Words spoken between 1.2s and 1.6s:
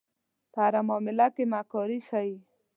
کې